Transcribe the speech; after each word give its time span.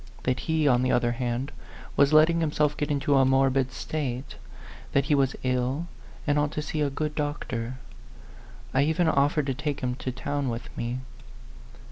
That 0.23 0.39
he, 0.39 0.67
on 0.67 0.81
the 0.81 0.91
other 0.91 1.11
hand, 1.11 1.51
was 1.95 2.11
letting 2.11 2.39
himself 2.39 2.75
get 2.75 2.89
into 2.89 3.15
a 3.15 3.23
morbid 3.23 3.71
state; 3.71 4.35
that 4.93 5.05
he 5.05 5.13
was 5.13 5.35
ill, 5.43 5.85
and 6.25 6.39
ought 6.39 6.51
to 6.53 6.63
see 6.63 6.81
a 6.81 6.89
good 6.89 7.13
doctor. 7.13 7.77
I 8.73 8.81
even 8.81 9.07
offered 9.07 9.45
to 9.45 9.53
take 9.53 9.81
him 9.81 9.93
to 9.97 10.11
town 10.11 10.49
with 10.49 10.75
me. 10.75 11.01